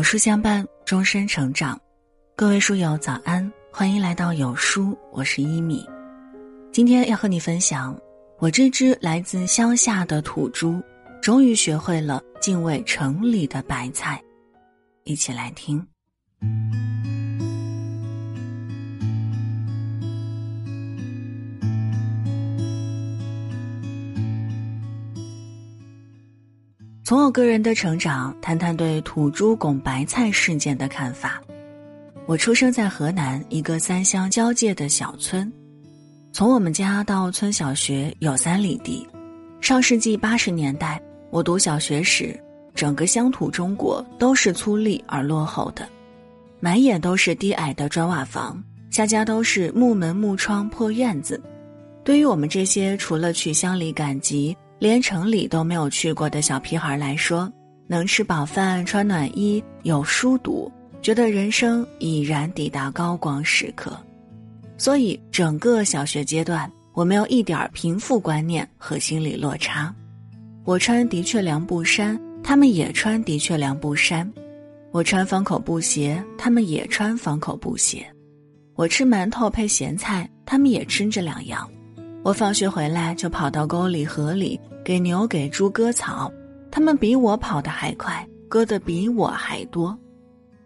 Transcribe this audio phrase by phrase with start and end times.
[0.00, 1.78] 有书相伴，终身成长。
[2.34, 5.86] 各位书友早安，欢迎来到有书，我是一米。
[6.72, 7.94] 今天要和你分享，
[8.38, 10.80] 我这只来自乡下的土猪，
[11.20, 14.18] 终于学会了敬畏城里的白菜。
[15.04, 15.86] 一起来听。
[27.10, 31.42] 从我个人的成长，谈谈对土猪拱白菜事件的看法。
[32.24, 35.52] 我出生在河南一个三乡交界的小村，
[36.32, 39.04] 从我们家到村小学有三里地。
[39.60, 42.38] 上世纪八十年代，我读小学时，
[42.76, 45.88] 整个乡土中国都是粗粝而落后的，
[46.60, 51.42] 满眼都是低矮的砖瓦房，家家都是木门木窗破院子。
[52.04, 57.52] 对于我们这些除了去乡里赶集，连城里都没有去过的小屁孩来说，
[57.86, 60.72] 能吃饱饭、穿暖衣、有书读，
[61.02, 63.94] 觉得人生已然抵达高光时刻。
[64.78, 69.94] 所以，整个小学阶段，我没有一点贫富观念和心理落差。
[70.64, 74.26] 我穿的确凉布衫，他们也穿的确凉布衫；
[74.92, 77.98] 我穿方口布鞋，他们也穿方口布鞋；
[78.76, 81.70] 我吃馒头配咸菜，他们也吃这两样。
[82.22, 86.30] 我放学回来就跑到沟里、河里给牛、给猪割草，
[86.70, 89.96] 他们比我跑得还快，割得比我还多。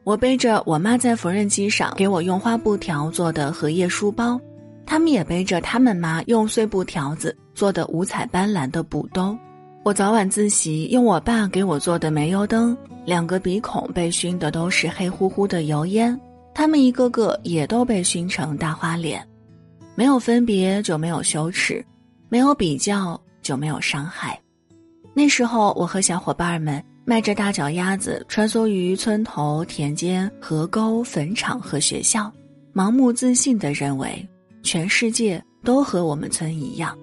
[0.02, 4.38] 我背着我妈在缝纫机上给我用花布条做的荷叶书包，
[4.84, 9.36] 他们也背着他们妈用碎布条子做的五彩斑斓的补兜。
[9.84, 16.18] 我早晚自习用我爸给我做的煤油灯，两个鼻孔被熏的都是黑乎乎的油烟，
[16.52, 19.27] 他们一个个也都被熏成大花脸。
[19.94, 21.84] 没有分别就没有羞耻，
[22.28, 24.40] 没有比较就没有伤害。
[25.14, 32.32] 那时候，我和小伙伴们迈着大脚丫子穿梭于村头、田间、河沟、坟场和学校，
[32.74, 34.27] 盲目自信地认为
[34.62, 36.98] 全世界都和我们村一样，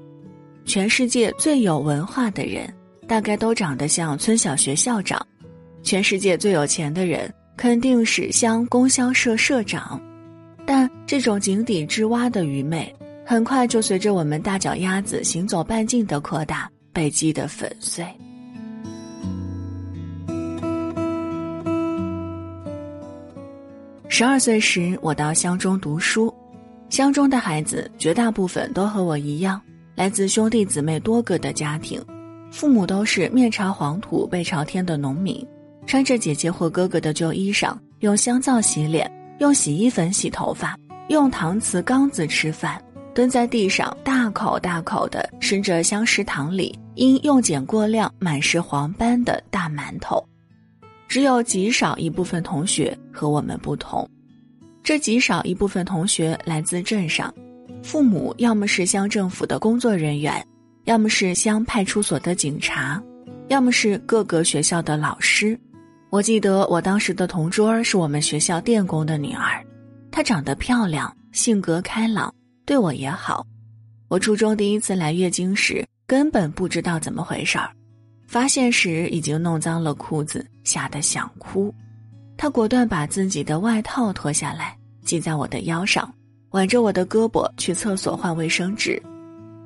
[0.65, 2.71] 全世界最有文化的人
[3.07, 5.25] 大概都长得像村小学校长，
[5.81, 10.01] 全世界最有钱的人肯定是乡供销社社长。
[10.65, 12.95] 但这种井底之蛙的愚昧，
[13.25, 18.05] 很快就随着我们大脚丫子行走半径的扩大，被击得粉碎。
[24.07, 26.33] 十二岁时，我到乡中读书，
[26.89, 29.61] 乡中的孩子绝大部分都和我一样，
[29.95, 32.01] 来自兄弟姊妹多个的家庭，
[32.53, 35.45] 父母都是面朝黄土背朝天的农民，
[35.85, 39.11] 穿着姐姐或哥哥的旧衣裳，用香皂洗脸。
[39.39, 40.77] 用洗衣粉洗头发，
[41.11, 42.81] 用搪瓷缸子吃饭，
[43.13, 50.25] 蹲在地上大口大口地吃着香食堂里因用碱过量满是黄斑的大馒头。
[51.09, 54.09] 只有极少一部分同学和我们不同，
[54.81, 57.33] 这极少一部分同学来自镇上，
[57.83, 60.41] 父母要么是乡政府的工作人员，
[60.85, 63.03] 要么是乡派出所的警察，
[63.49, 65.59] 要么是各个学校的老师。
[66.09, 69.61] 我记得我当时的同桌是我们学校电工的女儿，
[70.11, 72.33] 她长得漂亮，性格开朗，
[72.65, 73.45] 对我也好。
[74.09, 77.71] 我初中第一次来月经时，根本不知道怎么回事儿，
[78.27, 81.73] 发现时已经弄脏了裤子，吓得想哭。
[82.35, 86.13] 她果断把自己的外套脱下来系在我的腰上，
[86.49, 89.01] 挽着我的胳膊去厕所换卫生纸。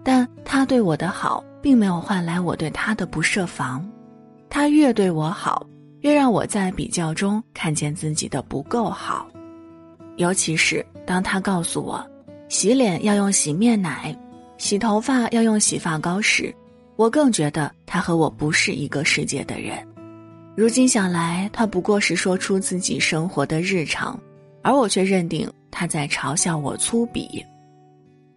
[0.04, 3.84] 但她对我的好，并没有换来我对她的不设防。
[4.48, 5.66] 她越对我好。
[6.02, 9.28] 越让我在比较中看见自己的不够好，
[10.18, 12.06] 尤其是当他告诉我，
[12.48, 14.16] 洗脸要用洗面奶，
[14.58, 16.54] 洗头发要用洗发膏时，
[16.96, 19.78] 我更觉得他和我不是一个世界的人。
[20.56, 24.18] 如今想来，他不过是说出自己生活的日常，
[24.62, 27.44] 而我却认定他在嘲笑我粗鄙。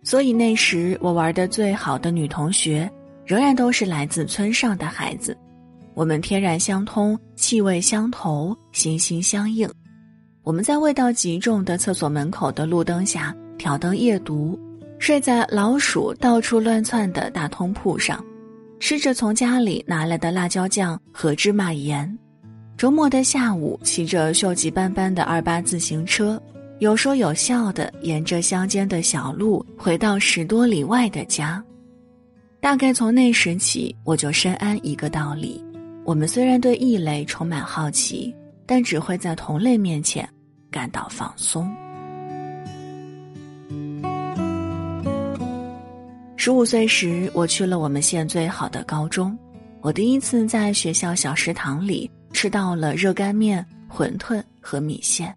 [0.03, 2.91] 所以那时我玩的最好的女同学，
[3.25, 5.37] 仍然都是来自村上的孩子。
[5.95, 9.69] 我们天然相通，气味相投，心心相印。
[10.49, 14.59] 我们在味道极重的厕所门口的路灯下挑灯夜读，
[14.99, 18.25] 睡在老鼠到处乱窜的大通铺上，
[18.81, 22.19] 吃着从家里拿来的辣椒酱和芝麻盐。
[22.79, 26.43] 周末的下午，骑着锈迹斑斑的二八自行车，
[26.79, 31.63] 有说有笑的沿着乡间的小路回到十多里外的家。
[32.59, 35.63] 大概从那时起，我就深谙一个道理。
[36.07, 38.35] 我们虽然对异类充满好奇，
[38.65, 40.27] 但只会在同类面前
[40.71, 41.69] 感到放松。
[46.37, 49.37] 十五岁时，我去了我们县最好的高中。
[49.81, 55.35] 我第一次在学校小食堂里吃到了热干面、馄饨和米线，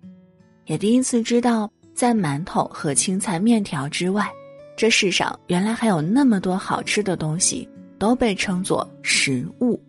[0.66, 4.28] 也第一次知道，在馒头和青菜面条之外，
[4.76, 7.68] 这世上原来还有那么多好吃的东西
[8.00, 9.82] 都被称作食物。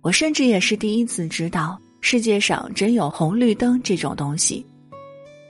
[0.00, 1.78] 我甚至也是第一次知道，
[2.08, 4.64] 世界上真有红绿灯这种东西。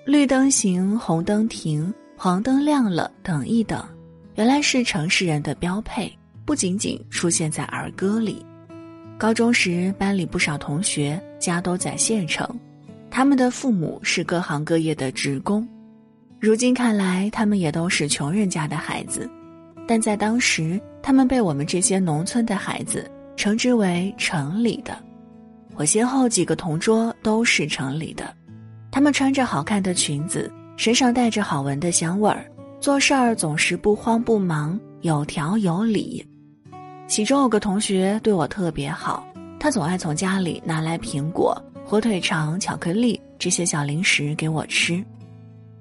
[0.07, 3.87] 绿灯行，红灯停，黄灯亮了，等一等，
[4.37, 6.11] 原来是城市人的标配，
[6.47, 8.43] 不仅仅出现在儿歌里。
[9.19, 12.49] 高中时，班里不少同学家都在县城，
[13.11, 15.69] 他们的父母是各行各业的职工。
[16.41, 19.29] 如今看来，他们也都是穷人家的孩子，
[19.87, 24.97] 但在当时，他们被我们这些农村的孩子称之为城里的。
[25.77, 28.35] 我先后几个同桌都是城里的，
[28.91, 32.51] 他们穿着好看的裙子，身上带着好闻的香味儿，
[32.81, 36.27] 做事儿总是不慌不忙，有条有理。
[37.07, 39.27] 其中有个同学对我特别好，
[39.61, 45.05] 他总爱从家里拿来苹果、火腿肠、巧克力这些小零食给我吃。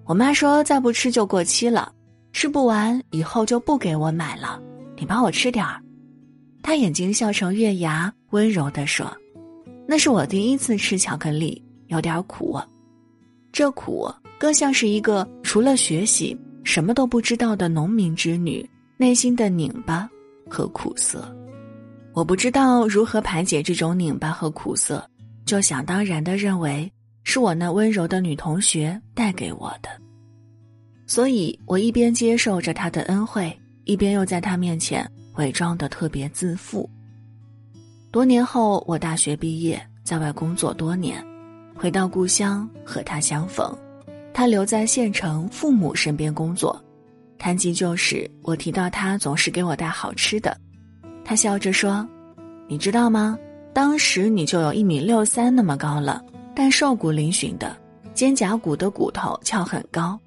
[0.04, 1.92] 我妈说再不吃就过期了，
[2.32, 4.62] 吃不完以后就不给我买了。
[4.98, 5.82] 你帮我吃点儿。
[6.62, 9.06] 他眼睛笑成月牙，温柔地说
[9.88, 12.60] ：“那是我第一次吃巧克力，有点苦。
[13.52, 18.68] 这苦更像是一个除了学习什么都不知道的农民之女
[18.98, 20.10] 内心的拧巴。”
[20.48, 21.36] 和苦涩，
[22.14, 25.04] 我不知道如何排解这种拧巴和苦涩，
[25.44, 26.90] 就想当然的认为
[27.24, 29.90] 是我那温柔的女同学带给我的，
[31.08, 33.52] 所以我一边接受着她的恩惠，
[33.86, 35.04] 一边又在她面前
[35.38, 36.88] 伪装的特别自负。
[38.16, 41.22] 多年后，我大学毕业，在外工作多年，
[41.76, 43.78] 回到故乡和他相逢，
[44.34, 46.82] 他留在县城父母身边工作。
[47.38, 50.56] 谈及旧事，我提到他总是给我带好吃的，
[51.26, 52.08] 他笑着说
[52.70, 53.38] ：“你知道吗？
[53.74, 56.24] 当时你就有一米六三那么高了，
[56.56, 57.76] 但瘦骨嶙峋的，
[58.14, 60.18] 肩胛骨的骨头翘很高。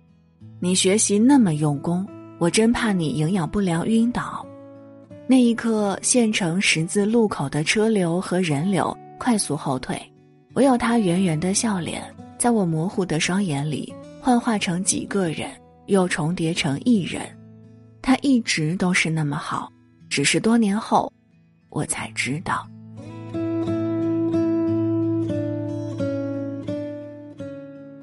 [0.61, 2.07] 你学习那么用功，
[2.39, 4.45] 我真怕你营养不良晕倒。”
[5.31, 10.01] 那一刻，县城十字路口的车流和人流快速后退，
[10.55, 12.03] 唯有他圆圆的笑脸，
[12.39, 15.51] 在我模糊的双眼里幻化成几个人。
[15.89, 17.23] 又重叠成一人，
[18.03, 19.73] 他一直都是那么好，
[20.11, 21.11] 只是多年后，
[21.71, 22.69] 我才知道。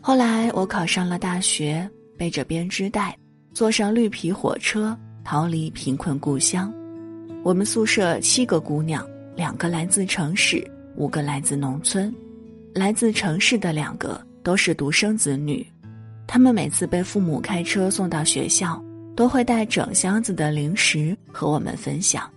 [0.02, 1.88] 后来我考上了大学，
[2.18, 3.16] 背着编织袋，
[3.54, 6.74] 坐上绿皮火车，逃离贫困故乡。
[7.46, 12.12] 我们宿舍七个姑娘，两个来自城市，五个来自农村。
[12.74, 15.64] 来自城市的两个都是独生子女。
[16.26, 18.84] 他们每次被父母开车送到学校，
[19.16, 22.28] 都会带整箱子的零食和我们分享。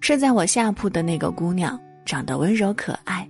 [0.00, 3.28] 睡在我下铺的那个姑娘长得温柔可爱，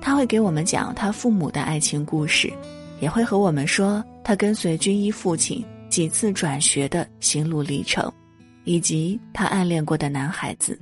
[0.00, 2.50] 她会给我们讲她父母的爱情故事，
[2.98, 8.10] 也会和我们说她跟随军医父亲几次转学的心路历程，
[8.64, 10.78] 以及她暗恋过的男孩子。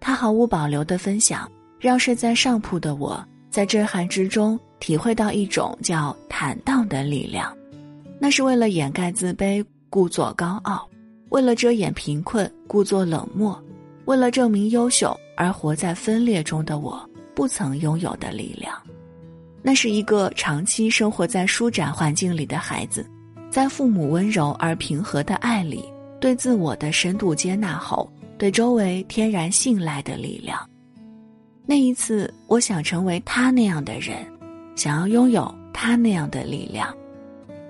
[0.00, 7.56] 她毫无保留的分享，让睡在上铺的我在震撼之中体会到一种叫坦荡的力量。
[8.18, 10.88] 那是为了掩盖自卑，故作高傲；
[11.30, 13.52] 为了遮掩贫困，故作冷漠；
[14.04, 18.74] 为了证明优秀而活在分裂中的我，不曾拥有的力量。
[19.60, 23.08] 那是一个长期生活在舒展环境里的孩子，
[23.50, 25.84] 在父母温柔而平和的爱里，
[26.22, 30.56] 对自我的深度接纳后，对周围天然信赖的力量。
[31.66, 34.24] 那一次，我想成为他那样的人，
[34.76, 36.96] 想要拥有他那样的力量。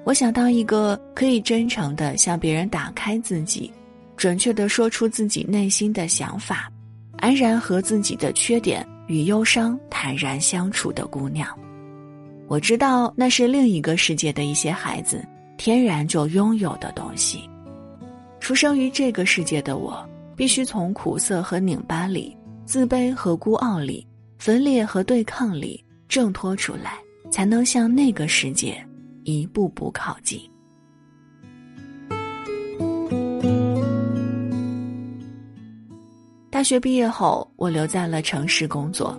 [0.05, 3.73] 我想当一个可以真诚的向别人打开自己，
[4.19, 6.71] 准确的说出自己内心的想法，
[7.21, 11.49] 安然和自己的缺点与忧伤坦然相处的姑娘。
[12.49, 17.49] 我知道那是另一个世界的一些孩子天然就拥有的东西。
[18.43, 24.05] 出生于这个世界的我，必须从苦涩和拧巴里、自卑和孤傲里、
[24.37, 26.99] 分裂和对抗里挣脱出来，
[27.31, 28.85] 才能向那个世界。
[29.23, 30.41] 一步步靠近。
[36.51, 39.17] 大学毕业后，我留在了城市工作，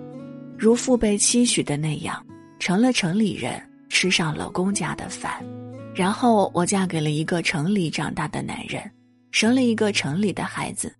[0.58, 2.22] 如父辈期许的那样，
[2.60, 3.54] 成了城里人，
[3.88, 5.42] 吃上了公家的饭。
[5.96, 8.84] 然后，我嫁给了一个城里长大的男人，
[9.34, 10.94] 生了一个城里的孩子。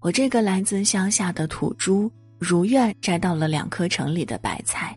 [0.00, 4.96] 我这个来自乡下的土猪，如愿摘到了两颗城里的白菜。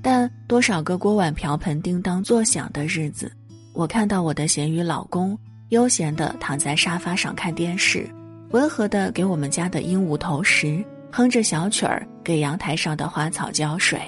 [0.00, 3.30] 但多少个锅碗瓢盆叮当作响的日子，
[3.74, 5.36] 我看到我的咸鱼老公
[5.70, 8.08] 悠闲地躺在沙发上看电视，
[8.50, 14.00] 温和地给我们家的鹦鹉投食，哼着小曲儿给阳台上的花草浇水，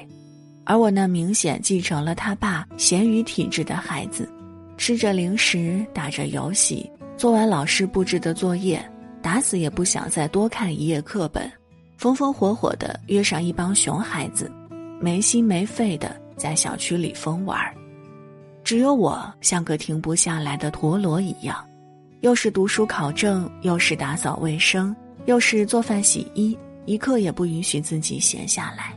[0.65, 4.31] 而我那明显继承了他爸咸鱼体质的孩子，
[4.77, 6.89] 吃着零食，打着游戏，
[7.19, 8.81] 做完老师布置的作业，
[9.21, 11.51] 打死也不想再多看一页课本，
[11.97, 14.49] 风风火火的约上一帮熊孩子，
[15.01, 17.75] 没心没肺的在小区里疯玩儿。
[18.63, 21.57] 只有我像个停不下来的陀螺一样，
[22.21, 24.95] 又是读书考证，又是打扫卫生，
[25.27, 28.97] 又是做饭洗衣，一刻也不允许自己闲下来。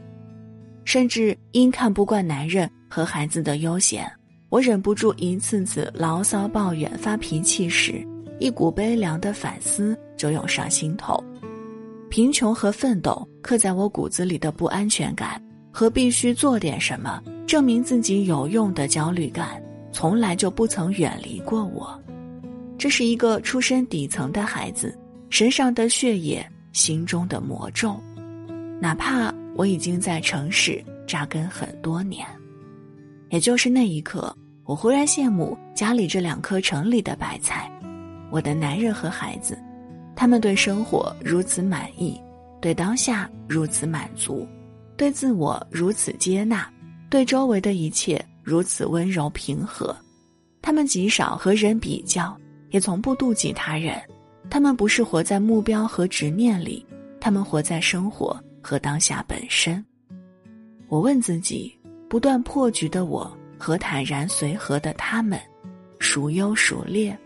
[0.85, 4.07] 甚至因看不惯男人和孩子的悠闲，
[4.49, 8.05] 我忍不住一次次牢骚抱怨、发脾气时，
[8.41, 11.23] 一股悲凉的反思就涌上心头。
[12.09, 17.21] 贫穷和奋斗刻在我骨子里的不安全感和必须做点什么。
[17.45, 22.01] 证明自己有用的焦虑感，从来就不曾远离过我。
[22.77, 24.97] 这是一个出身底层的孩子，
[25.29, 27.95] 身上的血液，心中的魔咒。
[28.79, 32.25] 哪怕我已经在城市扎根很多年，
[33.29, 34.33] 也就是那一刻，
[34.63, 37.69] 我忽然羡慕家里这两颗城里的白菜，
[38.31, 39.59] 我的男人和孩子，
[40.15, 42.19] 他们对生活如此满意，
[42.59, 44.47] 对当下如此满足，
[44.97, 46.67] 对自我如此接纳。
[47.09, 49.93] 对周围的一切如此温柔平和，
[50.61, 52.35] 他们极少和人比较，
[52.69, 54.01] 也从不妒忌他人。
[54.49, 56.85] 他们不是活在目标和执念里，
[57.19, 59.83] 他们活在生活和当下本身。
[60.87, 65.37] 我问自己：不断破局的我和坦然随和的他们，
[65.99, 67.17] 孰优孰劣？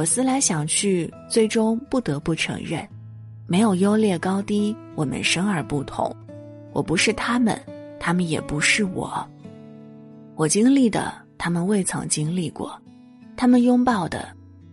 [0.00, 2.88] 我思来想去，最终不得不承认，
[3.46, 6.10] 没有优劣高低，我们生而不同。
[6.72, 7.60] 我不是他们。
[7.98, 9.22] 他们也不是我，
[10.36, 12.70] 我经历的，他们未曾经历过；
[13.36, 14.26] 他们拥抱的，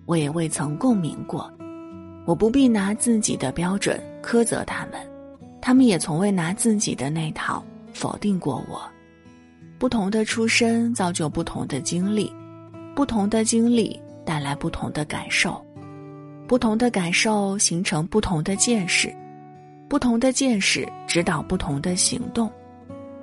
[0.05, 1.51] 我也未曾共鸣过。
[2.25, 4.93] 我不必拿自己的标准苛责他们，
[5.59, 8.81] 他们也从未拿自己的那套否定过我。
[9.77, 12.31] 不同的出身造就不同的经历，
[12.95, 15.65] 不同的经历带来不同的感受，
[16.47, 19.09] 不同的感受形成不同的见识，
[19.87, 22.51] 不同的见识指导不同的行动。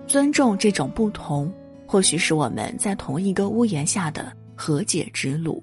[0.06, 1.52] 尊重这种不同，
[1.86, 5.62] 或许是我们在同一个屋檐下的和解之路。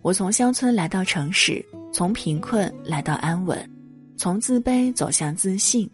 [0.00, 3.58] 我从乡村来到城市，从贫困来到安稳，
[4.16, 5.86] 从自卑走向自信，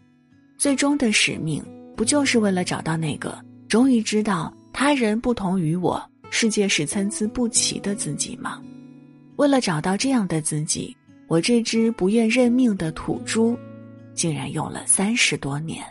[0.56, 1.60] 最终的使命
[1.96, 6.00] 不就是为了找到那个终于知道他人不同于我，
[6.34, 8.60] 世界是参差不齐的自己吗？
[9.36, 10.96] 为了找到这样的自己，
[11.28, 13.56] 我这只不愿认命的土猪，
[14.14, 15.84] 竟然用了三十多年。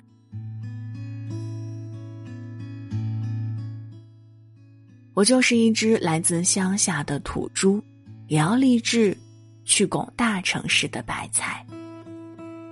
[5.13, 7.81] 我就是一只来自乡下的土猪，
[8.27, 9.15] 也要立志
[9.63, 11.63] 去拱大城市的白菜。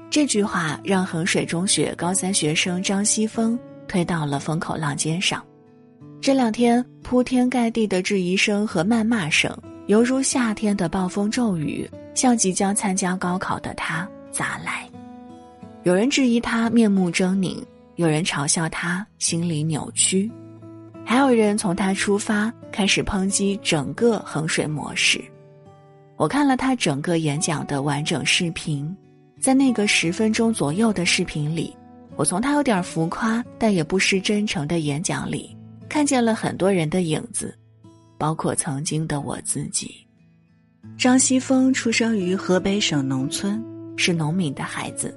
[0.09, 3.57] 这句话让衡水中学高三学生张西峰
[3.87, 5.45] 推到了风口浪尖上。
[6.21, 9.57] 这两天铺天盖地的质疑声和谩骂声，
[9.87, 14.85] 犹如夏天的暴风骤雨，向即将参加高考的他砸来。
[15.83, 17.63] 有人质疑他面目狰狞，
[17.95, 20.29] 有人嘲笑他心理扭曲。
[21.05, 25.23] 还有人从他出发开始抨击整个衡水模式。
[26.17, 28.93] 我看了他整个演讲的完整视频，
[29.39, 31.73] 在那个十分钟左右的视频里，
[32.17, 35.55] 我从他有点浮夸但也不失真诚的演讲里，
[35.89, 37.53] 看见了很多人的影子，
[38.17, 39.93] 包括曾经的我自己。
[40.97, 43.61] 张西峰出生于河北省农村，
[43.97, 45.13] 是农民的孩子。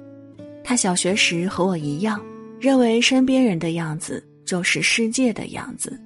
[0.63, 2.21] 他小学时和我一样，
[2.59, 4.21] 认为身边人的样子。
[4.45, 5.97] 就是世界的样子。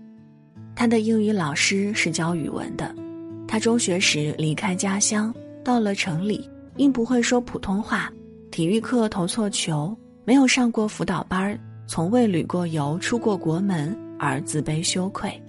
[0.75, 2.95] 他的英语老师是教语文的。
[3.47, 5.33] 他中学时离开家乡，
[5.63, 8.13] 到了城里，因不会说普通话，
[8.51, 15.41] 体育课投错球，没有上过辅导班，从未旅过游、出过国门，而自卑羞愧。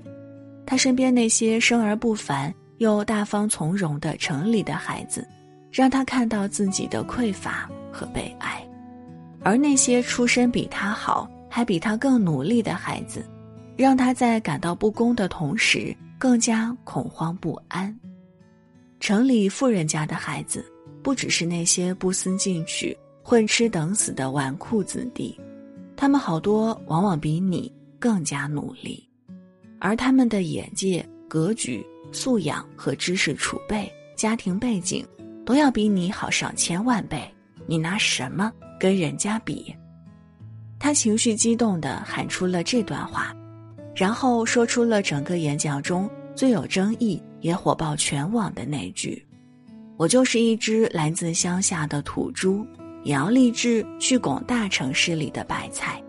[0.67, 5.27] 他身边那些生而不凡又大方从容的城里的孩子，
[5.71, 8.67] 让他看到自己的匮乏和悲哀，
[9.43, 11.29] 而那些出身比他好。
[11.51, 13.25] 还比他更努力的孩子，
[13.75, 17.99] 让他在感到不公的同时更加恐慌不安。
[19.01, 20.63] 城里富人家的孩子，
[21.03, 25.41] 不只是那些不思进取、混吃等死的纨绔子弟，
[25.97, 29.09] 他们好多往往比你更加努力，
[29.79, 35.05] 而他们的眼界、格局、素养和知识储备、家庭背景，
[35.45, 37.23] 都要比你好上千万倍。
[37.67, 39.75] 你拿什么跟人家比？
[40.79, 43.35] 他情绪激动地喊出了这段话，
[43.95, 49.23] 然后说出了整个演讲中最有争议也火爆全网的那句
[49.99, 52.65] ：“我就是一只来自乡下的土猪，
[53.03, 56.03] 也要立志去拱大城市里的白菜。”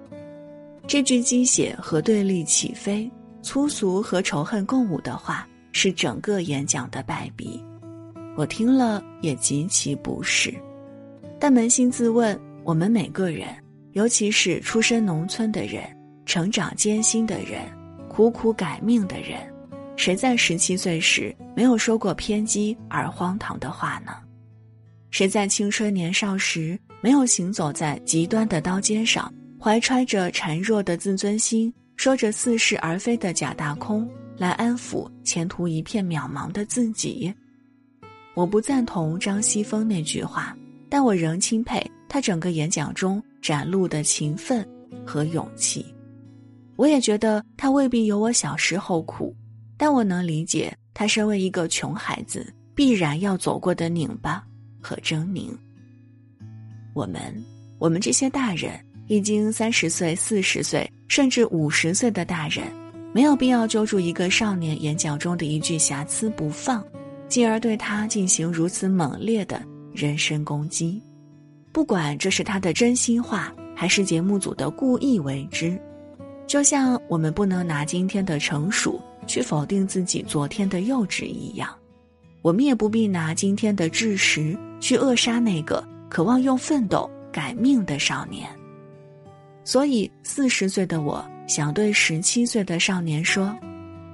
[0.89, 3.07] 这句鸡血和对立起飞、
[3.43, 7.63] 粗俗和仇恨共舞的话，是整个演讲的败笔。
[8.35, 10.51] 我听了也极其不适。
[11.39, 13.49] 但扪心自问，我们每个人，
[13.91, 15.83] 尤其是出身农村的人、
[16.25, 17.61] 成长艰辛的人、
[18.09, 19.37] 苦苦改命的人，
[19.95, 24.11] 谁在十七岁时没有说过偏激而荒唐的话呢？
[25.11, 29.31] 谁在青春年少时没有行走在极端的刀尖上，
[29.61, 37.33] 怀揣着孱弱的自尊心，说着似是而非的假大空，来安抚前途一片渺茫的自己？
[38.35, 44.65] 我不赞同张西峰那句话，但我仍钦佩他整个演讲中展露的勤奋
[45.05, 45.85] 和勇气。
[46.77, 49.35] 我也觉得他未必有我小时候苦，
[49.75, 54.41] 但我能理解他身为一个穷孩子必然要走过的拧巴。
[54.81, 55.51] 和狰狞。
[56.93, 57.35] 我们，
[57.79, 62.63] 我们这些大人，已经三十岁、四十岁，甚至五十岁的大人，
[63.11, 66.83] 没有必要揪住一个少年演讲中的一句瑕疵不放，
[67.27, 69.59] 进而对他进行如此猛烈的
[69.91, 71.01] 人身攻击。
[71.71, 75.75] 不管这是他的真心话，还是节目组的故意为之，
[76.45, 81.67] 就像我们不能拿今天的成熟去否定自己昨天的幼稚一样。
[82.43, 88.47] 我们也不必拿今天的智识去扼杀那个渴望用奋斗改命的少年。
[89.63, 93.55] 所以，四十岁的我想对十七岁的少年说：，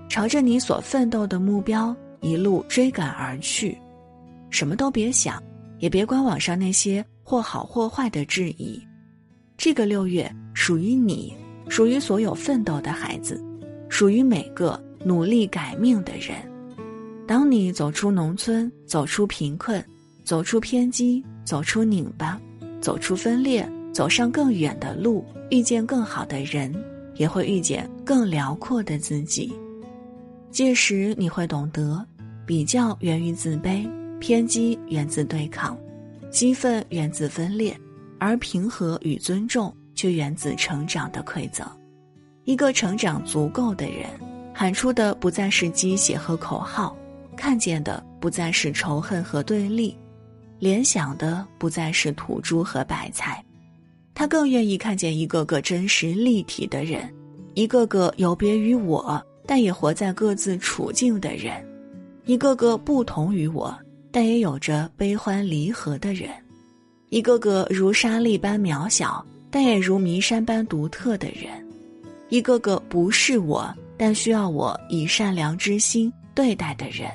[0.09, 3.77] 朝着你所奋斗的目标一路追赶而去，
[4.49, 5.41] 什么都别想，
[5.79, 8.81] 也别管网上那些或好或坏的质疑。
[9.57, 11.33] 这个六月属于你，
[11.69, 13.41] 属于所有奋斗的孩子，
[13.87, 16.35] 属于每个努力改命的人。
[17.27, 19.83] 当你走出农村，走出贫困，
[20.23, 22.39] 走出偏激，走出拧巴，
[22.81, 26.75] 走出分裂，走上更远的路，遇见更好的人，
[27.15, 29.55] 也会遇见更辽阔的自己。
[30.51, 32.05] 届时你会懂得，
[32.45, 35.77] 比较源于自卑，偏激源自对抗，
[36.29, 37.73] 激愤源自分裂，
[38.19, 41.65] 而平和与尊重却源自成长的馈赠。
[42.43, 44.09] 一个成长足够的人，
[44.53, 46.93] 喊出的不再是鸡血和口号。
[47.37, 49.97] 看见的不再是仇恨和对立，
[50.59, 53.41] 联想的不再是土猪和白菜，
[54.15, 57.13] 他更愿意看见一个个真实立体的人，
[57.53, 61.53] 一个个有别于我但也活在各自处境的人，
[62.25, 63.77] 一个个不同于我
[64.11, 66.29] 但也有着悲欢离合的人，
[67.09, 71.51] 一个个如沙粒般渺小但也如弥山般独特的人，
[72.29, 77.09] 一个个不是我但需要我以善良之心对待的人。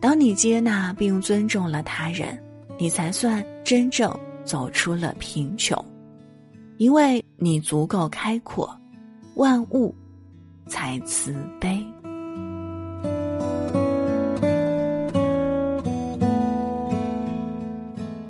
[0.00, 2.38] 当你接纳并尊重了他人，
[2.78, 5.82] 你才算真正走出了贫穷，
[6.80, 8.74] 因为你足够开阔，
[9.34, 9.94] 万物
[10.66, 11.78] 才慈悲。